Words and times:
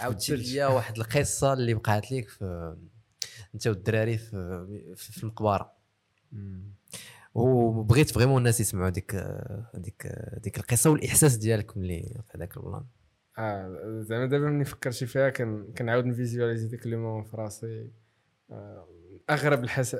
عاودتي 0.00 0.36
ليا 0.36 0.66
واحد 0.66 0.98
القصة 0.98 1.52
اللي 1.52 1.74
وقعت 1.74 2.12
لك 2.12 2.28
في 2.28 2.76
انت 3.54 3.66
والدراري 3.66 4.18
في 4.18 4.94
في 4.96 5.22
المقبرة. 5.22 5.72
وبغيت 7.34 8.10
vraiment 8.10 8.38
الناس 8.38 8.60
يسمعوا 8.60 8.90
ديك 8.90 9.16
ديك 9.74 10.06
ديك 10.42 10.58
القصة 10.58 10.90
والإحساس 10.90 11.36
ديالك 11.36 11.76
ملي 11.76 12.22
في 12.26 12.38
هذاك 12.38 12.56
ال 12.56 12.61
plan. 12.61 12.84
آه 13.38 14.00
زعما 14.00 14.26
دابا 14.26 14.48
ملي 14.50 14.64
فكرتي 14.64 15.06
فيها 15.06 15.28
كان 15.30 15.72
كنعاود 15.78 16.04
نفيزيواليزي 16.04 16.68
ديك 16.68 16.86
le 16.86 16.98
moment 16.98 17.24
في 17.24 17.36
راسي 17.36 17.90
آه، 18.50 18.88
أغرب 19.30 19.64
الحس... 19.64 19.96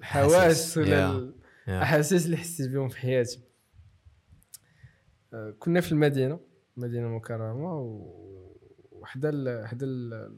الحواس 0.00 0.78
ولا 0.78 1.32
الأحاسيس 1.68 2.26
اللي 2.26 2.36
حسيت 2.36 2.70
بهم 2.70 2.88
في 2.88 2.98
حياتي. 2.98 3.40
آه، 5.32 5.54
كنا 5.58 5.80
في 5.80 5.92
المدينة 5.92 6.40
المدينة 6.76 7.06
المكرمه 7.06 7.74
وحدا 9.08 9.28
ال... 9.28 9.66
حدا 9.68 9.86
ال... 9.86 10.32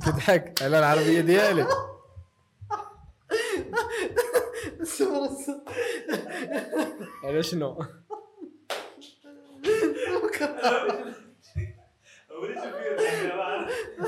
تضحك. 0.06 0.62
على 0.62 0.78
العربية 0.78 1.20
ديالي 1.20 1.66
على 7.24 7.42
شنو 7.42 7.78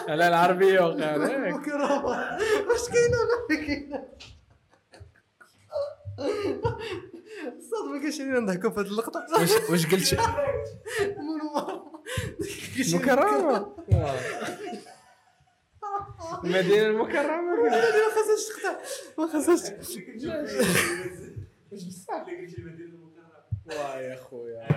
على 0.09 0.29
العربيه 0.29 0.81
وقال 0.81 1.23
واش 2.69 2.89
كاينة 2.89 3.17
ولا 3.19 3.67
كاينة 3.67 4.09
صدق 7.71 7.85
ما 7.93 7.99
كاينش 7.99 8.21
نضحكوا 8.21 8.71
في 8.71 8.81
هذه 8.81 8.87
اللقطة. 8.87 9.27
واش 9.39 9.51
واش 9.71 9.87
قلت 9.87 10.19
مكرمه 12.95 13.77
المدينة 16.45 16.87
المكرمة. 16.87 17.55
ما 17.55 17.71
خاصهاش 18.15 18.45
تقطع 18.49 18.77
ما 19.19 19.27
خاصهاش 19.33 19.61
واش 21.73 21.85
بصح 21.85 22.27
واه 23.67 24.01
يا 24.01 24.17
خويا 24.17 24.69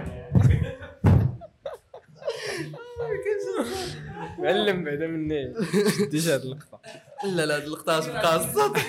معلم 4.39 4.83
بعدا 4.83 5.07
مني 5.07 5.53
شديش 5.99 6.27
هاد 6.27 6.41
اللقطة؟ 6.41 6.81
لا 7.23 7.45
لا 7.45 7.55
هاد 7.55 7.63
اللقطة 7.63 7.99
تبقى 7.99 8.35
الصوت 8.35 8.77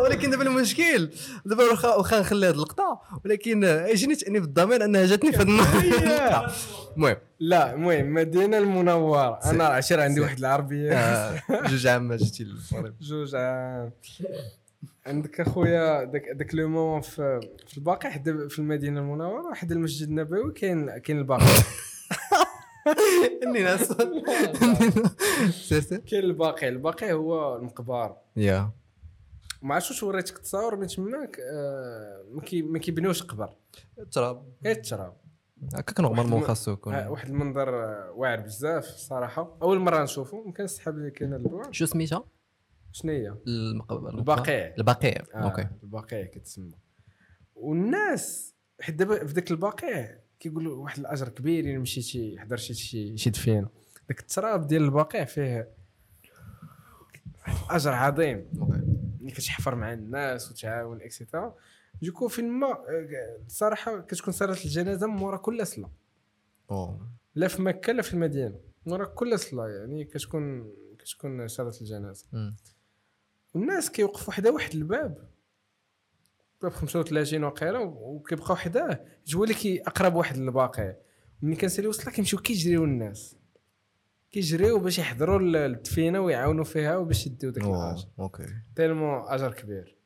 ولكن 0.00 0.30
دابا 0.30 0.42
المشكل 0.42 1.10
دابا 1.44 1.64
واخا 1.64 2.20
نخلي 2.20 2.46
هاد 2.46 2.54
اللقطة 2.54 3.00
ولكن 3.24 3.62
يجيني 3.64 4.14
تاني 4.16 4.40
بالضمير 4.40 4.84
أنها 4.84 5.06
جاتني 5.06 5.32
في 5.32 5.38
هاد 5.38 5.48
المهم. 6.96 7.16
لا 7.40 7.74
المهم 7.74 8.14
مدينة 8.14 8.58
المنورة. 8.58 9.40
أنا 9.44 9.64
عشير 9.64 10.00
عندي 10.00 10.20
واحد 10.20 10.38
العربية. 10.38 10.92
آه، 10.92 11.42
جوج 11.66 11.86
عام 11.86 12.14
جيتي 12.14 12.46
جوج 13.00 13.34
عام. 13.34 13.90
عندك 15.06 15.40
أخويا 15.40 16.04
داك 16.04 16.22
داك 16.34 16.54
لو 16.54 16.68
مومون 16.68 17.00
في, 17.00 17.40
في 17.68 17.78
الباقي 17.78 18.10
حدا 18.10 18.48
في 18.48 18.58
المدينة 18.58 19.00
المنورة 19.00 19.48
واحد 19.48 19.72
المسجد 19.72 20.08
النبوي 20.08 20.52
كاين 20.52 20.98
كاين 20.98 21.18
الباقي. 21.18 21.46
اني 23.42 23.62
ناس 23.62 23.92
كاين 26.06 26.24
البقيع 26.24 26.68
البقيع 26.68 27.12
هو 27.12 27.56
المقبار. 27.56 28.16
يا. 28.36 28.70
ما 29.62 29.74
عرفتش 29.74 29.90
واش 29.90 30.02
وريتك 30.02 30.36
التصاور 30.36 30.76
من 30.76 30.86
تماك 30.86 31.40
آه، 31.40 32.24
ما 32.62 32.78
كيبنيوش 32.78 33.22
قبر. 33.22 33.56
التراب 33.98 34.52
غير 34.64 34.76
التراب 34.76 35.16
هكاك 35.74 36.00
normalement 36.00 36.40
خاصو 36.42 36.72
يكون. 36.72 36.94
آه، 36.94 37.10
واحد 37.10 37.28
المنظر 37.28 37.68
واعر 38.16 38.40
بزاف 38.40 38.84
الصراحه 38.84 39.58
أول 39.62 39.78
مرة 39.78 40.02
نشوفو 40.02 40.44
يمكن 40.46 40.64
السحاب 40.64 40.96
اللي 40.96 41.10
كاين 41.10 41.34
البوان. 41.34 41.72
شو 41.72 41.86
سميتها؟ 41.86 42.24
شنو 42.92 43.12
هي؟ 43.12 43.34
البقيع 43.48 44.74
البقيع 44.78 45.22
آه 45.34 45.38
OK. 45.38 45.68
البقيع 45.82 46.24
كتسمى. 46.26 46.72
والناس 47.54 48.54
حيت 48.80 48.94
دابا 48.94 49.26
في 49.26 49.32
ذاك 49.32 49.50
البقيع 49.50 50.18
كيقولوا 50.40 50.82
واحد 50.84 50.98
الأجر 50.98 51.28
كبير 51.28 51.64
إلا 51.64 51.78
مشيتي 51.78 52.38
حضرتي 52.38 52.74
شي 52.74 53.16
شي 53.16 53.30
دفين 53.30 53.66
داك 54.08 54.20
التراب 54.20 54.66
ديال 54.66 54.82
البقيع 54.82 55.24
فيه 55.24 55.68
أجر 57.70 57.92
عظيم. 57.92 58.48
ملي 59.20 59.30
كتحفر 59.30 59.74
مع 59.74 59.92
الناس 59.92 60.50
وتعاون 60.50 61.02
اكسيتيرا 61.02 61.54
دوكو 62.02 62.28
فين 62.28 62.48
ما 62.48 62.78
الصراحه 63.46 64.00
كتكون 64.00 64.32
صلاه 64.32 64.56
الجنازة 64.64 65.06
مورا 65.06 65.36
كل 65.36 65.66
صلاة. 65.66 65.90
لا 67.34 67.48
في 67.48 67.62
مكة 67.62 67.92
لا 67.92 68.02
في 68.02 68.14
المدينة. 68.14 68.60
مورا 68.86 69.04
كل 69.04 69.38
صلاة 69.38 69.68
يعني 69.68 70.04
كتكون 70.04 70.72
كتكون 70.98 71.48
صلاه 71.48 71.74
الجنازة. 71.80 72.26
والناس 73.54 73.90
كيوقفوا 73.90 74.32
حدا 74.32 74.50
واحد 74.50 74.74
الباب. 74.74 75.28
باب 76.62 76.72
35 76.72 77.44
وقيله 77.44 77.80
وكيبقاو 77.80 78.56
حداه 78.56 79.04
هو 79.34 79.44
اللي 79.44 79.54
كي 79.54 79.82
أقرب 79.82 80.14
واحد 80.14 80.36
للبقيع. 80.36 80.96
ملي 81.42 81.56
كنسالي 81.56 81.88
وصله 81.88 82.12
كيمشيو 82.12 82.38
كيجريو 82.38 82.84
الناس. 82.84 83.36
كيجريو 84.30 84.78
باش 84.78 84.98
يحضروا 84.98 85.66
الدفينة 85.66 86.20
ويعاونوا 86.20 86.64
فيها 86.64 86.96
وباش 86.96 87.26
يديو 87.26 87.50
داك 87.50 87.64
الاجر 87.64 88.08
OK. 88.18 88.46
tellement 88.76 89.22
أجر 89.28 89.52
كبير. 89.52 89.98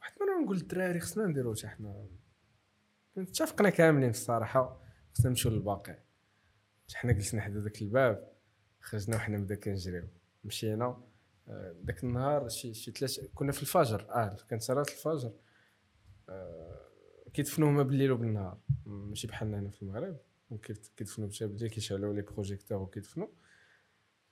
واحد 0.00 0.12
المره 0.20 0.44
نقول 0.44 0.56
للدراري 0.56 1.00
خصنا 1.00 1.26
نديرو 1.26 1.54
حتى 1.54 1.68
حنا. 1.68 2.06
اتفقنا 3.18 3.70
كاملين 3.70 4.10
الصراحة 4.10 4.82
خصنا 5.14 5.28
نمشيو 5.28 5.50
للبقيع. 5.50 6.02
حنا 6.94 7.12
جلسنا 7.12 7.40
حدا 7.40 7.60
داك 7.60 7.82
الباب 7.82 8.30
خرجنا 8.80 9.16
وحنا 9.16 9.38
بدا 9.38 9.54
كنجريو. 9.54 10.08
مشينا. 10.44 11.09
ذاك 11.86 12.04
النهار 12.04 12.48
شي 12.48 12.74
شي 12.74 12.90
ثلاث 12.90 13.20
كنا 13.34 13.52
في 13.52 13.62
الفجر 13.62 14.10
آه 14.10 14.36
كانت 14.48 14.62
صلاة 14.62 14.82
الفجر. 14.82 15.32
آه 16.28 16.90
كيدفنوا 17.34 17.70
هما 17.70 17.82
بالليل 17.82 18.12
وبالنهار. 18.12 18.60
ماشي 18.86 19.26
بحالنا 19.26 19.58
هنا 19.58 19.70
في 19.70 19.82
المغرب. 19.82 20.18
كيدفنوا 20.96 21.28
حتى 21.28 21.46
بالليل 21.46 21.70
كيشعلوا 21.70 22.14
les 22.14 22.22
projecteurs 22.22 22.82
وكيدفنوا 22.82 23.28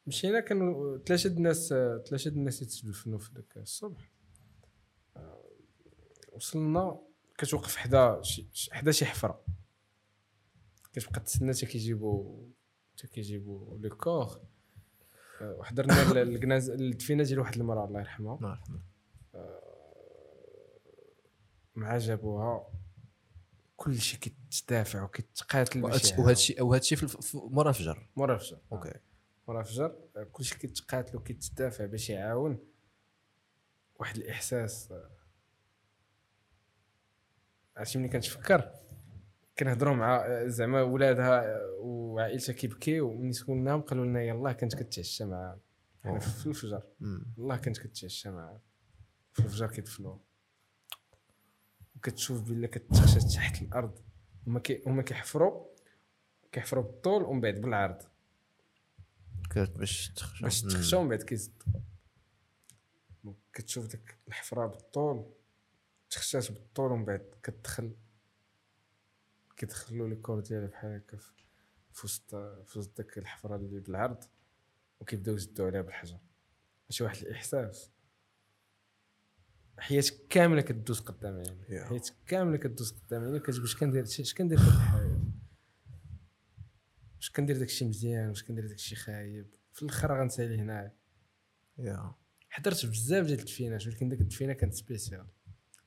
مشينا 0.06 0.40
كانوا 0.40 0.98
ثلاثة 0.98 1.30
الناس 1.30 1.68
ثلاثة 2.08 2.28
الناس 2.28 2.62
يتدفنوا 2.62 3.18
في 3.18 3.30
ذاك 3.34 3.56
الصبح. 3.56 4.12
آه 5.16 5.44
وصلنا 6.32 7.00
كتوقف 7.38 7.76
حدا 7.76 8.22
شي 8.22 8.48
حدا 8.72 8.90
شي 8.90 9.06
حفرة. 9.06 9.44
كتبقى 10.92 11.20
تسنى 11.20 11.54
حتى 11.54 11.66
كيجيبوا 11.66 12.48
حتى 12.92 13.06
كيجيبوا 13.06 13.78
le 13.78 13.96
corps. 13.96 14.41
وحضرنا 15.41 16.22
الدفينة 16.75 17.22
ديال 17.25 17.38
واحد 17.38 17.56
المرأة 17.56 17.84
الله 17.84 18.00
يرحمها. 18.00 18.37
الله 18.37 18.50
يرحمها. 18.50 18.82
مع 21.75 21.99
جابوها. 21.99 22.66
كلشي 23.76 24.16
كيتدافع 24.19 25.03
وكيتقاتل 25.03 25.84
وهذا 25.84 25.97
الشيء 26.32 26.62
وهذا 26.62 26.81
الشيء 26.81 26.99
مورا 27.34 27.69
الفجر 27.69 28.09
مورا 28.16 28.34
الفجر 28.34 28.59
OK. 28.72 28.94
مورا 29.49 29.60
الفجر 29.60 29.97
كلشي 30.32 30.59
كيتقاتل 30.59 31.16
وكيتدافع 31.16 31.87
باش 31.87 32.10
يعاون 32.10 32.59
واحد 33.97 34.16
الإحساس 34.16 34.93
عرفتي 37.76 37.99
ملي 37.99 38.09
كنتفكر؟ 38.09 38.72
كنهضروا 39.58 39.94
مع 39.94 40.44
زعما 40.46 40.82
ولادها 40.82 41.60
وعائلتها 41.78 42.52
كيبكيو 42.52 43.08
وملي 43.08 43.32
سولناهم 43.32 43.80
قالوا 43.80 44.04
لنا 44.04 44.22
يلاه 44.22 44.52
كنت 44.52 44.74
كتعشى 44.74 45.24
معاهم 45.24 45.60
يعني 46.04 46.20
في 46.20 46.46
الفجر. 46.46 46.82
والله 47.36 47.56
كنت 47.56 47.78
كتعشى 47.78 48.30
معاهم 48.30 48.60
في 49.32 49.41
الفجر 49.41 49.66
كيدفنوا. 49.66 50.19
وكتشوف 51.96 52.42
بلا 52.42 52.66
كتخشى 52.66 53.20
تحت 53.20 53.62
الأرض. 53.62 53.99
هما 54.46 54.60
كي 54.60 54.82
هما 54.87 55.02
كيحفروا 55.02 55.66
كيحفروا 56.52 56.82
بالطول 56.84 57.22
ومن 57.22 57.40
بعد 57.40 57.60
بالعرض. 57.60 58.02
باش 59.55 60.08
تخشى. 60.08 60.44
باش 60.44 60.62
تخشى 60.62 60.96
ومن 60.96 61.08
بعد 61.08 61.22
كيزدوا 61.22 61.72
كتشوف 63.52 63.87
ديك 63.87 64.19
الحفرة 64.28 64.66
بالطول 64.66 65.32
تخشات 66.10 66.52
بالطول 66.52 66.93
ومن 66.93 67.05
بعد 67.05 67.34
كتدخل 67.43 67.93
كيدخلوا 69.58 70.08
لي 70.08 70.14
الكور 70.14 70.40
ديالها 70.40 70.69
بحال 70.69 70.90
هكا 70.90 71.16
في 71.93 72.05
وسط 72.05 72.34
في 72.66 72.78
وسط 72.78 72.96
داك 72.96 73.19
الحفرة 73.19 73.56
اللي 73.56 73.81
بالعرض 73.81 74.25
وكيبداو 75.00 75.34
يزدوا 75.34 75.66
عليها 75.66 75.82
بالحجر. 75.82 76.19
ماشي 76.90 77.05
واحد 77.05 77.22
الإحساس. 77.22 77.90
حياتك 79.78 80.26
كاملة 80.31 80.60
كدوز 80.60 81.00
قدام 81.00 81.34
عينيك 81.34 81.84
حياتك 81.84 82.14
كاملة 82.26 82.56
كدوز 82.56 82.90
قدام 82.93 83.25
عينيك 83.25 83.43
كتقول 83.43 83.64
اش 83.64 83.76
كندير 83.76 84.02
اش 84.02 84.34
كندير 84.34 84.58
في 84.58 84.69
الحياة 84.69 85.20
واش 87.16 87.31
كندير 87.31 87.58
داكشي 87.58 87.84
مزيان 87.84 88.28
واش 88.28 88.43
كندير 88.43 88.66
داكشي 88.66 88.96
خايب. 88.96 89.55
في 89.72 89.82
الأخر 89.82 90.20
غنسالي 90.20 90.58
هنا 90.58 90.93
يا. 91.78 92.14
حضرت 92.49 92.87
بزاف 92.87 93.26
ديال 93.26 93.38
الدفينات 93.38 93.87
ولكن 93.87 94.08
ديك 94.08 94.20
الدفينه 94.20 94.52
كانت 94.52 94.75
spéciale. 94.75 95.26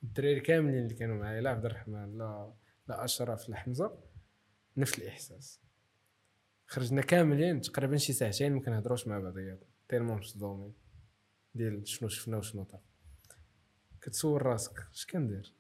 الدراري 0.03 0.39
كاملين 0.39 0.83
اللي 0.83 0.93
كانوا 0.93 1.15
معايا 1.15 1.41
لا 1.41 1.49
عبد 1.49 1.65
الرحمن 1.65 2.17
لا 2.17 2.53
لا 2.87 3.03
اشرف 3.05 3.49
لا 3.49 3.55
حمزه 3.55 3.97
نفس 4.77 4.99
الإحساس. 4.99 5.61
خرجنا 6.67 7.01
كاملين 7.01 7.61
تقريبا 7.61 7.97
شي 7.97 8.13
ساعتين 8.13 8.53
ما 8.53 8.59
كنهضروش 8.61 9.07
مع 9.07 9.19
بعضياتنا 9.19 9.67
تيرمون 9.89 10.17
مصدومين 10.17 10.73
ديال 11.55 11.87
شنو 11.87 12.09
شفنا 12.09 12.37
وشنو 12.37 12.63
طرا 12.63 12.81
كتسول 14.01 14.45
راسك 14.45 14.87
اش 14.93 15.05
كندير؟ 15.05 15.53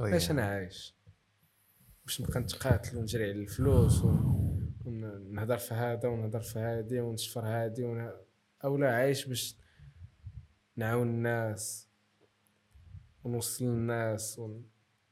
علاش 0.00 0.30
أنا 0.30 0.42
عايش؟ 0.42 0.94
باش 2.04 2.20
نبقى 2.20 2.40
نتقاتل 2.40 2.96
ونجري 2.98 3.24
على 3.24 3.32
الفلوس 3.32 4.02
ون- 4.04 4.74
ونهضر 4.84 5.58
في 5.58 5.74
هذا 5.74 6.08
ونهضر 6.08 6.40
في 6.40 6.58
هادي 6.58 7.00
ونشفر 7.00 7.46
هادي 7.46 7.82
ون... 7.84 8.12
أولا 8.64 8.94
عايش 8.96 9.26
باش 9.28 9.56
نعاون 10.76 11.08
الناس 11.08 11.88
ونوصل 13.24 13.64
للناس 13.64 14.40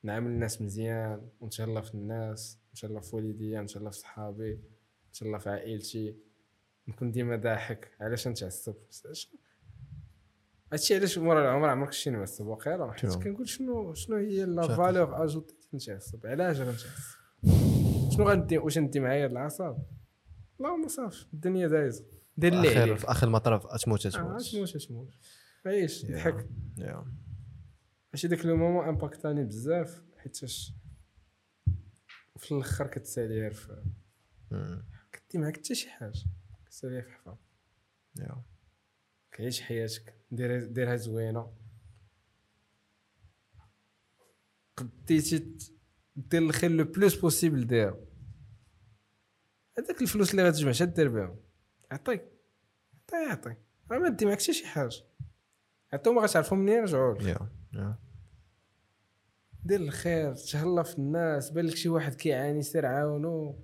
ونعامل 0.04 0.30
الناس 0.30 0.62
مزيان 0.62 1.28
ونتهلا 1.40 1.80
في 1.80 1.94
الناس 1.94 2.58
نتهلا 2.72 3.00
في 3.00 3.16
والديا 3.16 3.60
نتهلا 3.60 3.90
في 3.90 3.98
صحابي 3.98 4.60
نتهلا 5.10 5.38
في 5.38 5.50
عائلتي. 5.50 6.16
نكون 6.88 7.10
ديما 7.10 7.36
ضاحك. 7.36 7.90
علاش 8.00 8.28
نتعصب 8.28 8.74
هادشي 10.72 10.94
علاش 10.96 11.18
مورا 11.18 11.42
العمر 11.42 11.68
عمرك 11.68 11.92
شي 11.92 12.10
نعصب 12.10 12.46
واقيلا 12.46 12.92
حيت؟ 12.92 13.14
كنقول 13.14 13.48
شنو 13.48 13.94
شنو 13.94 14.16
هي 14.16 14.44
لا. 14.44 14.76
فالور 14.76 15.24
اجوتي 15.24 15.54
نتعصب 15.74 16.26
علاش 16.26 16.60
غنتعصب 16.60 17.18
شنو 18.16 18.28
غندي 18.28 18.58
واش 18.58 18.78
ندي 18.78 19.00
معايا 19.00 19.26
العصاب 19.26 19.86
لا 20.60 20.76
ما 20.76 20.88
صافي 20.88 21.26
الدنيا 21.34 21.68
دايزة. 21.68 22.04
دير 22.36 22.52
اللي 22.52 22.96
في 22.96 23.10
آخر 23.10 23.26
المطاف 23.26 23.66
أتموت 23.66 24.06
آه، 24.06 24.08
أتموت 24.08 24.40
اشموش 24.74 24.76
عيش. 25.66 26.06
ضحك. 26.06 26.48
ماشي 28.14 28.28
داك 28.28 28.46
le 28.46 28.56
moment 28.56 28.88
impacta 28.88 29.32
ني 29.32 29.44
بزاف 29.44 30.02
حيتاش 30.16 30.72
في 32.36 32.52
الآخر 32.52 32.86
كتسالي 32.86 33.50
في. 33.50 33.84
كدي 35.12 35.38
معاك 35.38 35.56
حتى 35.56 35.74
شي 35.74 35.90
حاجة 35.90 36.18
كتساليها 36.66 37.00
في 37.00 37.36
يا. 38.18 38.42
كعيش 39.32 39.60
حياتك 39.60 40.14
ديرها 40.30 40.64
ديرها 40.64 40.96
زوينة. 40.96 41.52
قديتي 44.76 45.56
دير 46.16 46.42
الخير 46.42 46.70
le 46.70 46.84
plus 46.84 47.20
possible 47.20 47.66
ديرها. 47.66 47.96
هذاك 49.78 50.02
الفلوس 50.02 50.30
اللي 50.30 50.48
غتجمع 50.48 50.70
اش 50.70 50.82
دير 50.82 51.08
بهم 51.08 51.36
عطي 51.90 52.20
عطي 52.94 53.16
عطي. 53.30 53.56
راه 53.90 53.98
ما 53.98 54.08
دي 54.08 54.26
معاك 54.26 54.40
حتى 54.40 54.52
شي 54.52 54.66
حاجة. 54.66 55.02
عطيهم 55.92 56.14
ما 56.14 56.22
غتعرفهم 56.22 56.58
منين 56.58 56.78
يرجعوا 56.78 57.14
لك. 57.14 58.03
دير 59.64 59.80
الخير 59.80 60.34
تهلا 60.34 60.82
في 60.82 60.98
الناس 60.98 61.50
بان 61.50 61.64
لك 61.66 61.76
شي 61.76 61.88
واحد 61.88 62.14
كيعاني 62.14 62.62
سير 62.62 62.86
عاونو. 62.86 63.58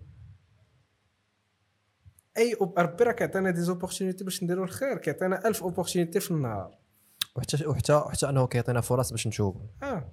أي 2.38 2.56
ربي 2.78 3.04
راه 3.04 3.12
كيعطينا 3.12 3.50
des 3.50 3.60
opportunités 3.60 4.24
باش 4.24 4.44
نديرو 4.44 4.64
الخير 4.64 4.98
كيعطينا 4.98 5.48
ألف 5.48 5.62
opportunité 5.62 6.20
في 6.20 6.30
النهار. 6.30 6.78
وحتى 7.36 7.66
وحتى 7.66 7.92
وحتى 7.94 8.28
أنه 8.28 8.46
كيعطينا 8.46 8.80
فرص 8.80 9.10
باش 9.10 9.26
نشوفوا 9.26 9.66
آه. 9.82 10.12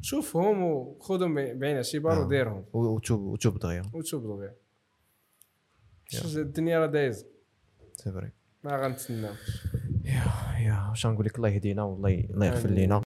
شوفهم 0.00 0.62
وخذهم 0.62 1.34
بعين 1.34 1.62
الاعتبار 1.78 2.22
آه. 2.22 2.26
وديرهم. 2.26 2.64
و- 2.72 2.78
وتشوف 2.94 3.20
وتشوف 3.20 3.58
دغيا. 3.58 3.82
وتشوف 3.92 4.22
دغيا. 4.24 4.54
يا. 6.14 6.20
الدنيا 6.42 6.78
راه 6.78 6.86
دايزه 6.86 7.26
c'est 7.92 8.12
vrai 8.12 8.32
ما 8.64 8.76
غنتسناو. 8.76 9.34
يا 10.04 10.24
يا 10.60 10.86
واش 10.90 11.06
غنقول 11.06 11.26
لك؟ 11.26 11.36
الله 11.36 11.48
يهدينا 11.48 11.82
والله 11.82 12.26
الله 12.30 12.46
يغفر. 12.46 12.68
لينا. 12.68 12.96